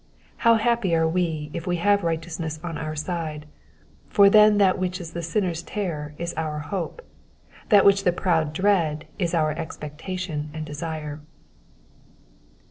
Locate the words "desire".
10.65-11.21